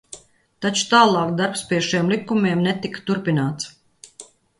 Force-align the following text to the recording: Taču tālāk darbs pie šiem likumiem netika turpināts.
Taču 0.65 0.85
tālāk 0.93 1.33
darbs 1.41 1.61
pie 1.71 1.81
šiem 1.87 2.09
likumiem 2.13 2.63
netika 2.69 3.05
turpināts. 3.11 3.69